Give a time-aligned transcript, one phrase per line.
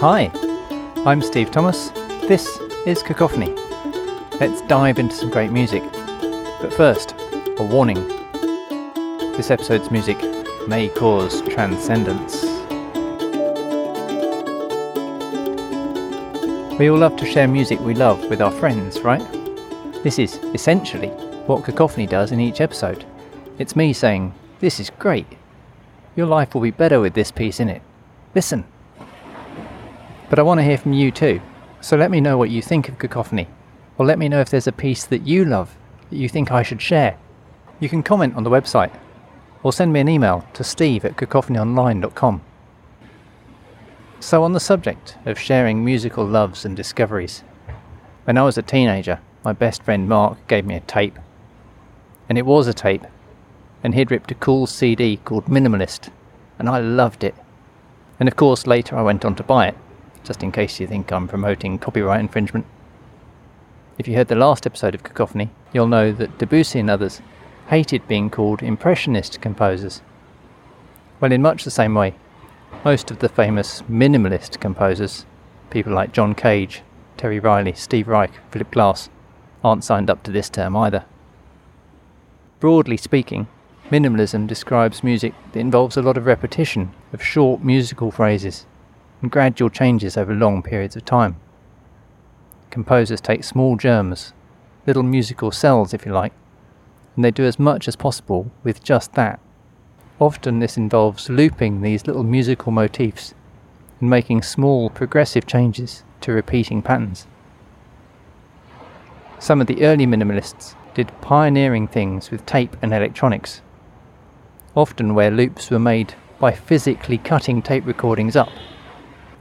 [0.00, 0.30] Hi,
[1.04, 1.88] I'm Steve Thomas.
[2.28, 3.52] This is Cacophony.
[4.38, 5.82] Let's dive into some great music.
[6.60, 7.16] But first,
[7.58, 8.06] a warning.
[9.36, 10.16] This episode's music
[10.68, 12.44] may cause transcendence.
[16.78, 19.26] We all love to share music we love with our friends, right?
[20.04, 21.08] This is essentially
[21.48, 23.04] what Cacophony does in each episode.
[23.58, 25.26] It's me saying, This is great.
[26.14, 27.82] Your life will be better with this piece in it.
[28.32, 28.64] Listen.
[30.30, 31.40] But I want to hear from you too,
[31.80, 33.48] so let me know what you think of Cacophony,
[33.96, 35.74] or let me know if there's a piece that you love
[36.10, 37.16] that you think I should share.
[37.80, 38.92] You can comment on the website,
[39.62, 42.42] or send me an email to steve at cacophonyonline.com.
[44.20, 47.42] So, on the subject of sharing musical loves and discoveries,
[48.24, 51.18] when I was a teenager, my best friend Mark gave me a tape.
[52.28, 53.06] And it was a tape,
[53.82, 56.10] and he'd ripped a cool CD called Minimalist,
[56.58, 57.34] and I loved it.
[58.20, 59.78] And of course, later I went on to buy it,
[60.28, 62.66] just in case you think I'm promoting copyright infringement.
[63.96, 67.22] If you heard the last episode of Cacophony, you'll know that Debussy and others
[67.68, 70.02] hated being called Impressionist composers.
[71.18, 72.14] Well, in much the same way,
[72.84, 75.24] most of the famous minimalist composers,
[75.70, 76.82] people like John Cage,
[77.16, 79.08] Terry Riley, Steve Reich, Philip Glass,
[79.64, 81.06] aren't signed up to this term either.
[82.60, 83.48] Broadly speaking,
[83.88, 88.66] minimalism describes music that involves a lot of repetition of short musical phrases
[89.20, 91.36] and gradual changes over long periods of time.
[92.70, 94.32] Composers take small germs,
[94.86, 96.32] little musical cells if you like,
[97.16, 99.40] and they do as much as possible with just that.
[100.20, 103.34] Often this involves looping these little musical motifs
[104.00, 107.26] and making small progressive changes to repeating patterns.
[109.38, 113.62] Some of the early minimalists did pioneering things with tape and electronics,
[114.74, 118.48] often where loops were made by physically cutting tape recordings up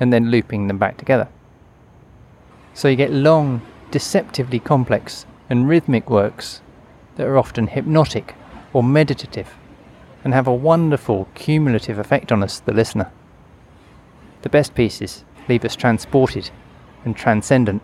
[0.00, 1.28] and then looping them back together.
[2.72, 6.60] So you get long, deceptively complex and rhythmic works
[7.16, 8.34] that are often hypnotic
[8.72, 9.54] or meditative
[10.24, 13.12] and have a wonderful cumulative effect on us, the listener.
[14.42, 16.50] The best pieces leave us transported
[17.04, 17.82] and transcendent.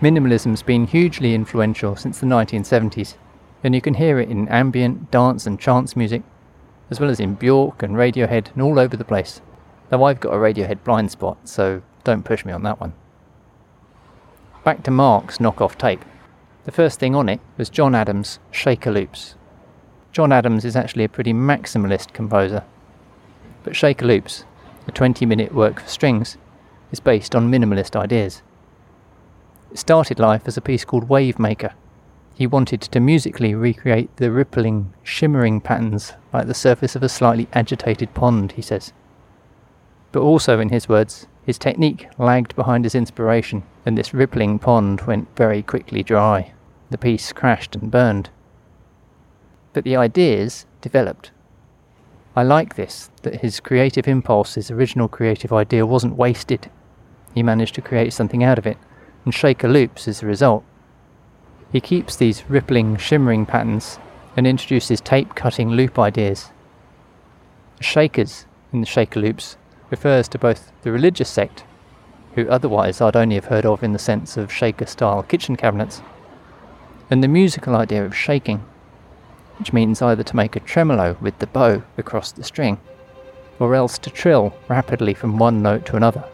[0.00, 3.16] Minimalism's been hugely influential since the 1970s,
[3.62, 6.22] and you can hear it in ambient, dance, and trance music,
[6.90, 9.40] as well as in Bjork and Radiohead and all over the place.
[9.88, 12.92] Though I've got a Radiohead blind spot, so don't push me on that one.
[14.64, 16.04] Back to Mark's knockoff tape.
[16.64, 19.34] The first thing on it was John Adams' Shaker Loops.
[20.12, 22.64] John Adams is actually a pretty maximalist composer,
[23.62, 24.44] but Shaker Loops,
[24.86, 26.36] a 20 minute work for strings,
[26.90, 28.42] is based on minimalist ideas.
[29.70, 31.74] It started life as a piece called Wave Maker,
[32.34, 37.48] he wanted to musically recreate the rippling, shimmering patterns like the surface of a slightly
[37.52, 38.92] agitated pond, he says.
[40.12, 45.02] But also, in his words, his technique lagged behind his inspiration, and this rippling pond
[45.02, 46.52] went very quickly dry.
[46.90, 48.30] The piece crashed and burned.
[49.72, 51.30] But the ideas developed.
[52.34, 56.70] I like this, that his creative impulse, his original creative idea, wasn't wasted.
[57.34, 58.78] He managed to create something out of it,
[59.24, 60.64] and Shaker Loops is the result.
[61.72, 63.98] He keeps these rippling, shimmering patterns
[64.36, 66.50] and introduces tape cutting loop ideas.
[67.80, 69.56] Shakers in the Shaker loops
[69.90, 71.64] refers to both the religious sect,
[72.34, 76.02] who otherwise I'd only have heard of in the sense of shaker style kitchen cabinets,
[77.10, 78.64] and the musical idea of shaking,
[79.58, 82.78] which means either to make a tremolo with the bow across the string,
[83.58, 86.24] or else to trill rapidly from one note to another.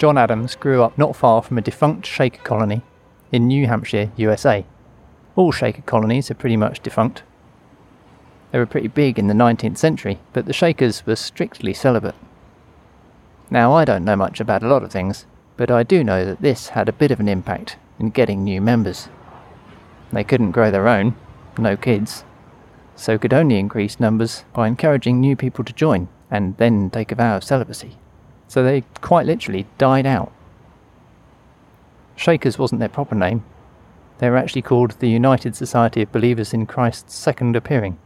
[0.00, 2.80] John Adams grew up not far from a defunct Shaker colony
[3.32, 4.64] in New Hampshire, USA.
[5.36, 7.22] All Shaker colonies are pretty much defunct.
[8.50, 12.14] They were pretty big in the 19th century, but the Shakers were strictly celibate.
[13.50, 15.26] Now, I don't know much about a lot of things,
[15.58, 18.62] but I do know that this had a bit of an impact in getting new
[18.62, 19.10] members.
[20.14, 21.14] They couldn't grow their own,
[21.58, 22.24] no kids,
[22.96, 27.16] so could only increase numbers by encouraging new people to join and then take a
[27.16, 27.98] vow of celibacy.
[28.50, 30.32] So they quite literally died out.
[32.16, 33.44] Shakers wasn't their proper name.
[34.18, 37.96] They were actually called the United Society of Believers in Christ's Second Appearing.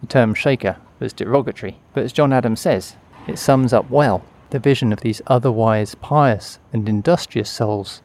[0.00, 2.96] The term Shaker was derogatory, but as John Adams says,
[3.28, 8.02] it sums up well the vision of these otherwise pious and industrious souls,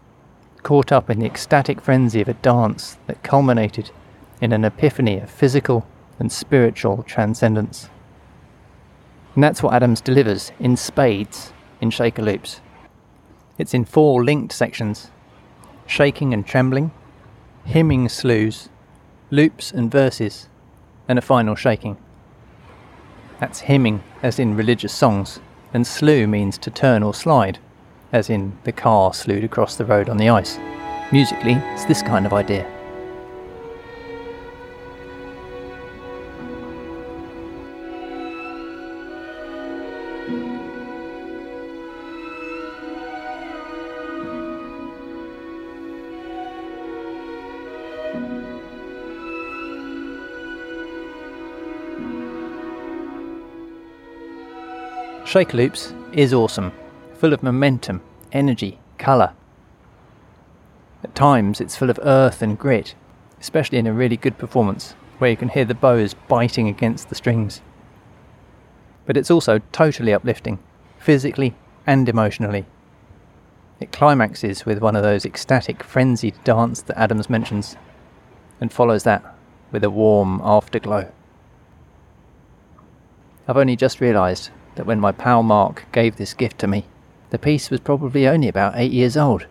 [0.62, 3.90] caught up in the ecstatic frenzy of a dance that culminated
[4.42, 5.88] in an epiphany of physical
[6.20, 7.90] and spiritual transcendence.
[9.38, 12.60] And that's what Adams delivers in spades in Shaker Loops.
[13.60, 15.12] It's in four linked sections
[15.86, 16.90] shaking and trembling,
[17.64, 18.70] hymning slews,
[19.30, 20.50] loops and verses,
[21.08, 21.98] and a final shaking.
[23.40, 25.40] That's hymning, as in religious songs,
[25.72, 27.60] and slew means to turn or slide,
[28.12, 30.58] as in the car slewed across the road on the ice.
[31.12, 32.77] Musically, it's this kind of idea.
[55.28, 56.72] Shaker Loops is awesome,
[57.16, 58.02] full of momentum,
[58.32, 59.34] energy, colour.
[61.04, 62.96] At times it's full of earth and grit,
[63.38, 67.16] especially in a really good performance where you can hear the bows biting against the
[67.16, 67.62] strings.
[69.06, 70.60] But it's also totally uplifting,
[70.98, 72.66] physically and emotionally.
[73.82, 77.76] It climaxes with one of those ecstatic, frenzied dance that Adams mentions,
[78.62, 79.36] and follows that
[79.74, 81.12] with a warm afterglow.
[83.46, 86.86] I've only just realised that when my pal Mark gave this gift to me,
[87.30, 89.46] the piece was probably only about eight years old.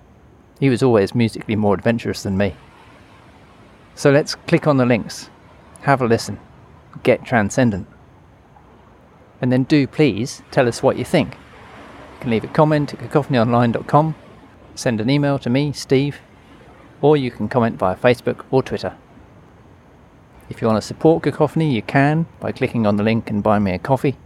[0.58, 2.56] He was always musically more adventurous than me.
[3.94, 5.31] So let's click on the links,
[5.82, 6.38] have a listen,
[7.02, 7.87] get transcendent.
[9.40, 11.34] And then do please tell us what you think.
[11.34, 14.14] You can leave a comment at cacophonyonline.com,
[14.75, 16.20] send an email to me, Steve,
[17.02, 18.96] or you can comment via Facebook or Twitter.
[20.49, 23.64] If you want to support Cacophony, you can by clicking on the link and buying
[23.64, 24.17] me a coffee.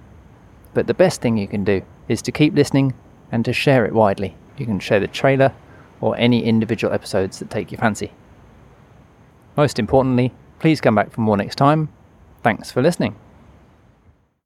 [0.74, 2.94] But the best thing you can do is to keep listening
[3.32, 4.36] and to share it widely.
[4.56, 5.52] You can share the trailer
[6.00, 8.12] or any individual episodes that take your fancy.
[9.56, 11.88] Most importantly, please come back for more next time.
[12.42, 13.16] Thanks for listening.